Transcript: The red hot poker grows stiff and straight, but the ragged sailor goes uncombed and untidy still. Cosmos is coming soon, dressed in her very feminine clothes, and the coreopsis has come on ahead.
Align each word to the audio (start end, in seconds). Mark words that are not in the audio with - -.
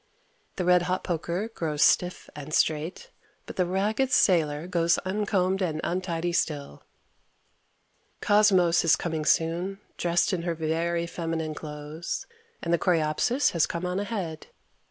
The 0.55 0.65
red 0.65 0.81
hot 0.89 1.03
poker 1.03 1.49
grows 1.49 1.83
stiff 1.83 2.27
and 2.35 2.55
straight, 2.55 3.11
but 3.45 3.55
the 3.55 3.67
ragged 3.67 4.11
sailor 4.11 4.65
goes 4.65 4.97
uncombed 5.05 5.61
and 5.61 5.79
untidy 5.83 6.33
still. 6.33 6.81
Cosmos 8.19 8.83
is 8.83 8.95
coming 8.95 9.25
soon, 9.25 9.79
dressed 9.97 10.33
in 10.33 10.41
her 10.41 10.55
very 10.55 11.05
feminine 11.05 11.53
clothes, 11.53 12.25
and 12.63 12.73
the 12.73 12.79
coreopsis 12.79 13.51
has 13.51 13.67
come 13.67 13.85
on 13.85 13.99
ahead. 13.99 14.47